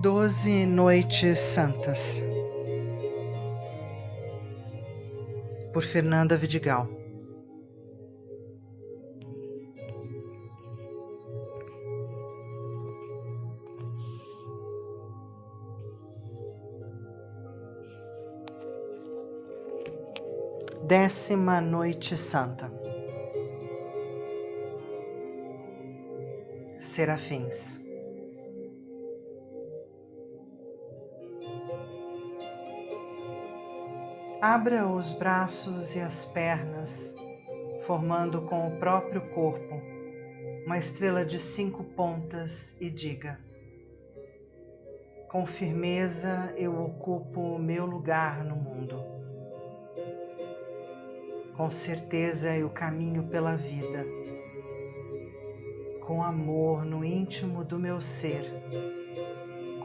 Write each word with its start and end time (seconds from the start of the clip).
Doze 0.00 0.64
Noites 0.64 1.38
Santas. 1.38 2.22
Por 5.74 5.82
Fernanda 5.82 6.38
Vidigal. 6.38 6.88
Décima 20.86 21.60
Noite 21.60 22.16
Santa. 22.16 22.72
Serafins 26.78 27.79
Abra 34.42 34.88
os 34.88 35.12
braços 35.12 35.94
e 35.94 36.00
as 36.00 36.24
pernas, 36.24 37.14
formando 37.82 38.40
com 38.40 38.68
o 38.68 38.78
próprio 38.78 39.20
corpo 39.34 39.82
uma 40.64 40.78
estrela 40.78 41.26
de 41.26 41.38
cinco 41.38 41.84
pontas 41.84 42.74
e 42.80 42.88
diga: 42.88 43.38
Com 45.28 45.44
firmeza 45.44 46.54
eu 46.56 46.82
ocupo 46.82 47.38
o 47.38 47.58
meu 47.58 47.84
lugar 47.84 48.42
no 48.42 48.56
mundo. 48.56 49.04
Com 51.54 51.70
certeza 51.70 52.56
eu 52.56 52.70
caminho 52.70 53.24
pela 53.24 53.56
vida, 53.56 54.06
com 56.06 56.22
amor 56.22 56.86
no 56.86 57.04
íntimo 57.04 57.62
do 57.62 57.78
meu 57.78 58.00
ser, 58.00 58.50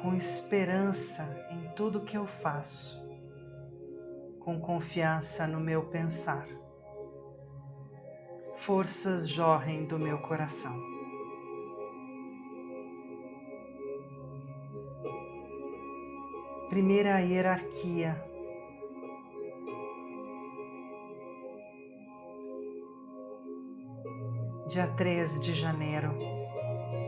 com 0.02 0.16
esperança 0.16 1.46
em 1.52 1.68
tudo 1.76 2.00
que 2.00 2.16
eu 2.16 2.26
faço 2.26 3.05
com 4.46 4.60
confiança 4.60 5.48
no 5.48 5.60
meu 5.60 5.86
pensar. 5.86 6.48
Forças 8.58 9.28
jorrem 9.28 9.86
do 9.86 9.98
meu 9.98 10.20
coração. 10.20 10.80
Primeira 16.70 17.20
hierarquia. 17.22 18.24
Dia 24.68 24.88
13 24.96 25.40
de 25.40 25.54
janeiro 25.54 26.12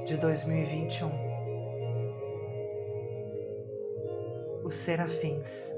de 0.08 0.18
2021. 0.18 1.12
Os 4.64 4.74
serafins. 4.74 5.78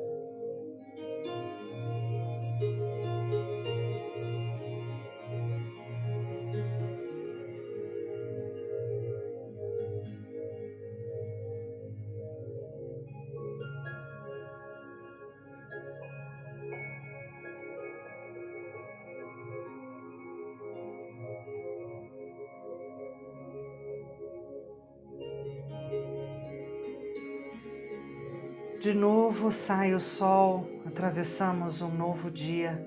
De 28.79 28.93
novo 28.93 29.51
sai 29.51 29.93
o 29.93 29.99
sol, 29.99 30.65
atravessamos 30.85 31.81
um 31.81 31.91
novo 31.91 32.31
dia 32.31 32.81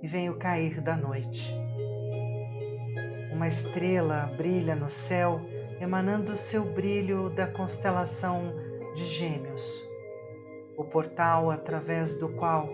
e 0.00 0.06
vem 0.06 0.30
o 0.30 0.38
cair 0.38 0.80
da 0.80 0.96
noite. 0.96 1.52
Uma 3.32 3.48
estrela 3.48 4.32
brilha 4.36 4.76
no 4.76 4.88
céu, 4.88 5.40
emanando 5.80 6.36
seu 6.36 6.64
brilho 6.64 7.30
da 7.30 7.48
constelação 7.48 8.54
de 8.94 9.04
Gêmeos, 9.06 9.82
o 10.76 10.84
portal 10.84 11.50
através 11.50 12.16
do 12.16 12.28
qual 12.28 12.68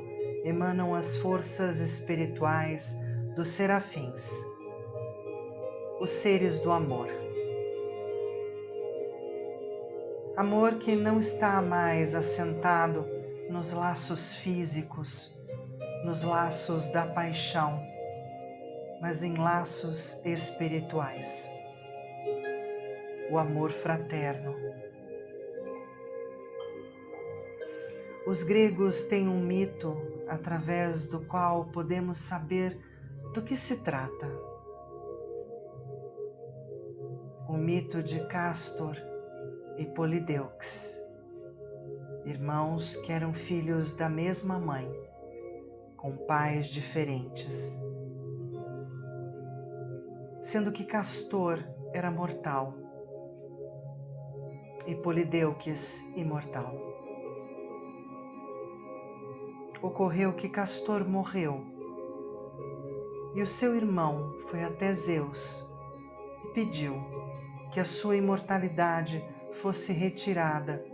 emanam 0.45 0.95
as 0.95 1.17
forças 1.17 1.79
espirituais 1.79 2.95
dos 3.37 3.49
serafins, 3.49 4.31
os 5.99 6.11
seres 6.11 6.61
do 6.61 6.71
amor. 6.71 7.30
Amor 10.37 10.77
que 10.77 10.95
não 10.95 11.19
está 11.19 11.61
mais 11.61 12.15
assentado 12.15 13.05
nos 13.51 13.73
laços 13.73 14.33
físicos, 14.37 15.37
nos 16.05 16.23
laços 16.23 16.89
da 16.89 17.05
paixão, 17.05 17.83
mas 19.03 19.25
em 19.25 19.37
laços 19.37 20.25
espirituais. 20.25 21.51
O 23.31 23.39
amor 23.39 23.71
fraterno. 23.73 24.55
Os 28.27 28.45
gregos 28.45 29.05
têm 29.07 29.29
um 29.29 29.41
mito 29.41 29.97
através 30.29 31.09
do 31.09 31.21
qual 31.21 31.67
podemos 31.67 32.19
saber 32.19 32.79
do 33.35 33.43
que 33.43 33.57
se 33.57 33.79
trata. 33.79 34.29
O 37.49 37.55
mito 37.55 38.01
de 38.01 38.21
Castor 38.29 39.10
e 39.81 39.87
Polideux, 39.87 41.01
irmãos 42.27 42.97
que 42.97 43.11
eram 43.11 43.33
filhos 43.33 43.95
da 43.95 44.11
mesma 44.11 44.59
mãe, 44.59 44.87
com 45.97 46.15
pais 46.27 46.67
diferentes. 46.67 47.81
Sendo 50.39 50.71
que 50.71 50.85
Castor 50.85 51.59
era 51.95 52.11
mortal 52.11 52.75
e 54.87 54.95
Polideuques 54.95 56.07
imortal. 56.15 56.75
Ocorreu 59.81 60.35
que 60.35 60.51
Castor 60.51 61.09
morreu 61.09 61.65
e 63.35 63.41
o 63.41 63.47
seu 63.47 63.75
irmão 63.75 64.37
foi 64.49 64.63
até 64.63 64.93
Zeus 64.93 65.67
e 66.45 66.49
pediu 66.49 66.95
que 67.71 67.81
a 67.81 67.85
sua 67.85 68.17
imortalidade 68.17 69.25
fosse 69.53 69.93
retirada 69.93 70.85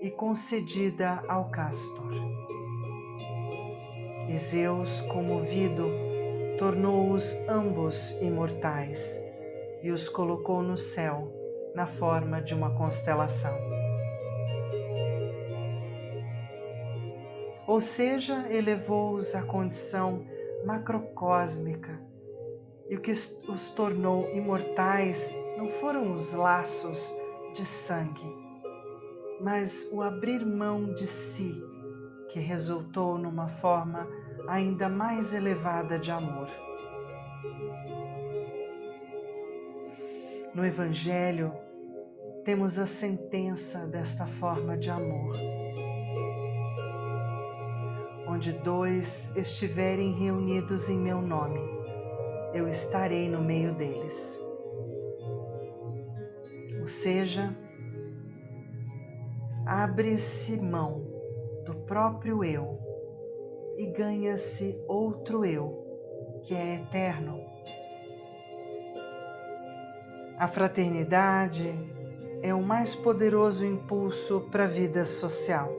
e 0.00 0.10
concedida 0.10 1.22
ao 1.28 1.50
Castor. 1.50 2.12
E 4.28 4.36
Zeus, 4.36 5.00
comovido, 5.02 5.88
tornou-os 6.58 7.34
ambos 7.48 8.10
imortais 8.20 9.22
e 9.82 9.90
os 9.90 10.08
colocou 10.08 10.62
no 10.62 10.76
céu 10.76 11.32
na 11.74 11.86
forma 11.86 12.40
de 12.40 12.54
uma 12.54 12.70
constelação. 12.74 13.56
Ou 17.66 17.80
seja, 17.80 18.46
elevou-os 18.50 19.34
à 19.34 19.42
condição 19.42 20.24
macrocósmica 20.64 22.00
e 22.88 22.96
o 22.96 23.00
que 23.00 23.10
os 23.10 23.70
tornou 23.72 24.30
imortais 24.32 25.36
não 25.56 25.68
foram 25.72 26.14
os 26.14 26.32
laços 26.32 27.14
de 27.56 27.64
sangue, 27.64 28.36
mas 29.40 29.88
o 29.90 30.02
abrir 30.02 30.44
mão 30.44 30.92
de 30.92 31.06
si, 31.06 31.58
que 32.28 32.38
resultou 32.38 33.16
numa 33.16 33.48
forma 33.48 34.06
ainda 34.46 34.90
mais 34.90 35.32
elevada 35.32 35.98
de 35.98 36.10
amor. 36.10 36.48
No 40.54 40.66
Evangelho, 40.66 41.50
temos 42.44 42.78
a 42.78 42.86
sentença 42.86 43.86
desta 43.86 44.26
forma 44.26 44.76
de 44.76 44.90
amor. 44.90 45.34
Onde 48.28 48.52
dois 48.52 49.34
estiverem 49.34 50.12
reunidos 50.12 50.90
em 50.90 50.98
meu 50.98 51.22
nome, 51.22 51.60
eu 52.52 52.68
estarei 52.68 53.30
no 53.30 53.42
meio 53.42 53.74
deles 53.74 54.44
ou 56.86 56.88
seja, 56.88 57.52
abre-se 59.66 60.56
mão 60.56 61.02
do 61.64 61.74
próprio 61.74 62.44
eu 62.44 62.78
e 63.76 63.86
ganha-se 63.86 64.80
outro 64.86 65.44
eu, 65.44 65.84
que 66.44 66.54
é 66.54 66.76
eterno. 66.76 67.40
A 70.38 70.46
fraternidade 70.46 71.74
é 72.40 72.54
o 72.54 72.62
mais 72.62 72.94
poderoso 72.94 73.66
impulso 73.66 74.42
para 74.52 74.62
a 74.62 74.68
vida 74.68 75.04
social, 75.04 75.72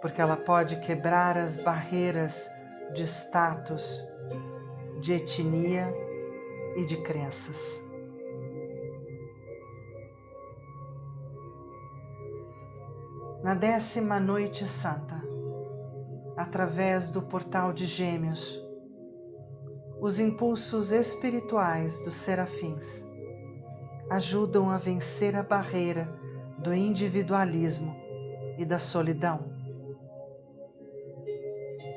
porque 0.00 0.20
ela 0.20 0.36
pode 0.36 0.78
quebrar 0.78 1.36
as 1.36 1.56
barreiras 1.56 2.48
de 2.94 3.02
status, 3.02 4.00
de 5.00 5.14
etnia 5.14 5.92
e 6.76 6.86
de 6.86 6.98
crenças. 6.98 7.84
Na 13.42 13.54
décima 13.54 14.18
noite 14.18 14.66
santa, 14.66 15.22
através 16.36 17.10
do 17.10 17.22
portal 17.22 17.72
de 17.72 17.86
Gêmeos, 17.86 18.60
os 20.00 20.18
impulsos 20.18 20.90
espirituais 20.90 21.98
dos 22.00 22.14
serafins 22.14 23.06
ajudam 24.10 24.70
a 24.70 24.78
vencer 24.78 25.36
a 25.36 25.42
barreira 25.42 26.08
do 26.58 26.74
individualismo 26.74 27.94
e 28.58 28.64
da 28.64 28.78
solidão. 28.78 29.44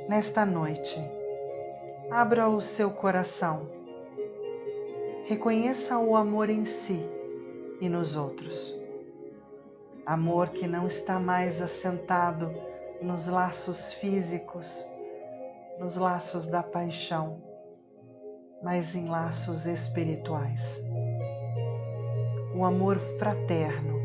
Nesta 0.07 0.45
noite, 0.45 0.99
abra 2.11 2.49
o 2.49 2.59
seu 2.59 2.91
coração, 2.91 3.69
reconheça 5.25 5.97
o 5.97 6.15
amor 6.15 6.49
em 6.49 6.65
si 6.65 6.99
e 7.79 7.87
nos 7.87 8.15
outros. 8.15 8.78
Amor 10.09 10.49
que 10.49 10.65
não 10.65 10.87
está 10.87 11.19
mais 11.19 11.61
assentado 11.61 12.51
nos 12.99 13.27
laços 13.27 13.93
físicos, 13.93 14.83
nos 15.79 15.97
laços 15.97 16.47
da 16.47 16.63
paixão, 16.63 17.43
mas 18.63 18.95
em 18.95 19.07
laços 19.07 19.67
espirituais. 19.67 20.83
O 22.55 22.65
amor 22.65 22.97
fraterno. 23.19 23.99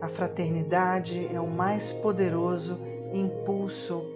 A 0.00 0.08
fraternidade 0.08 1.28
é 1.30 1.38
o 1.38 1.46
mais 1.46 1.92
poderoso 1.92 2.80
impulso 3.12 4.06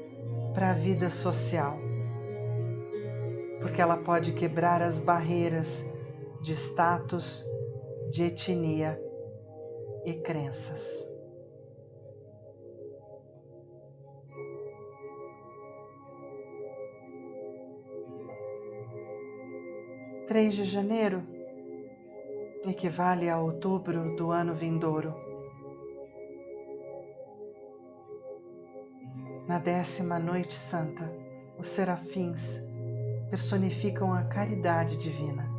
para 0.54 0.70
a 0.70 0.72
vida 0.74 1.10
social, 1.10 1.76
porque 3.60 3.82
ela 3.82 3.98
pode 3.98 4.32
quebrar 4.32 4.80
as 4.80 4.98
barreiras 4.98 5.84
de 6.40 6.54
status, 6.54 7.44
de 8.08 8.22
etnia 8.24 9.09
e 10.04 10.14
crenças. 10.14 11.08
Três 20.26 20.54
de 20.54 20.62
janeiro 20.64 21.22
equivale 22.68 23.28
a 23.28 23.40
outubro 23.40 24.14
do 24.14 24.30
ano 24.30 24.54
vindouro. 24.54 25.12
Na 29.48 29.58
décima 29.58 30.20
noite 30.20 30.54
santa, 30.54 31.10
os 31.58 31.66
serafins 31.66 32.62
personificam 33.28 34.14
a 34.14 34.22
caridade 34.22 34.96
divina. 34.96 35.49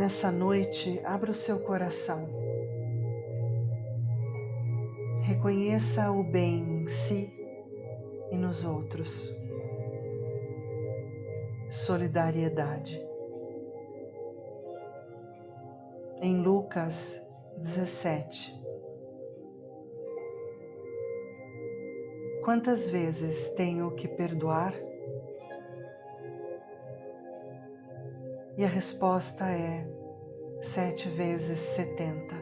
Nessa 0.00 0.32
noite, 0.32 0.98
abra 1.04 1.30
o 1.30 1.34
seu 1.34 1.60
coração. 1.60 2.26
Reconheça 5.20 6.10
o 6.10 6.24
bem 6.24 6.84
em 6.84 6.88
si 6.88 7.30
e 8.30 8.34
nos 8.38 8.64
outros. 8.64 9.30
Solidariedade. 11.68 12.98
Em 16.22 16.40
Lucas 16.40 17.22
17, 17.58 18.58
Quantas 22.42 22.88
vezes 22.88 23.50
tenho 23.50 23.90
que 23.90 24.08
perdoar? 24.08 24.72
E 28.60 28.64
a 28.66 28.68
resposta 28.68 29.50
é 29.50 29.86
sete 30.60 31.08
vezes 31.08 31.58
setenta. 31.58 32.34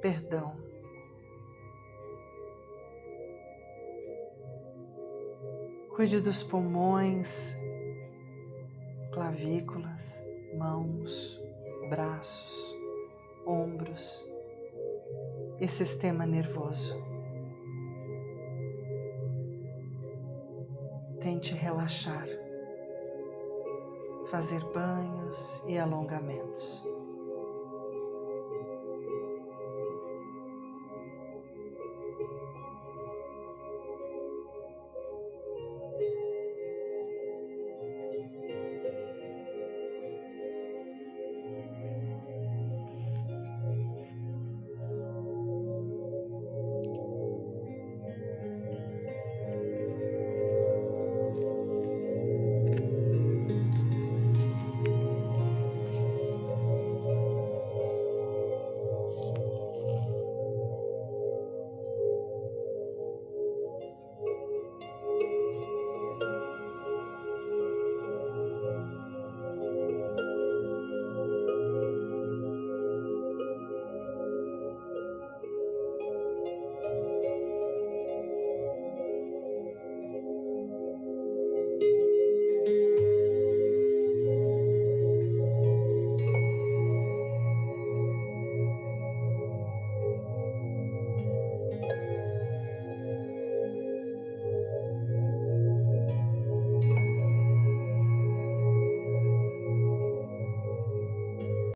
Perdão. 0.00 0.56
Cuide 5.94 6.22
dos 6.22 6.42
pulmões, 6.42 7.54
clavículas, 9.12 10.24
mãos, 10.56 11.38
braços, 11.90 12.74
ombros 13.46 14.24
e 15.60 15.68
sistema 15.68 16.24
nervoso. 16.24 16.96
Tente 21.20 21.52
relaxar, 21.52 22.26
fazer 24.28 24.62
banhos 24.72 25.62
e 25.66 25.78
alongamentos. 25.78 26.87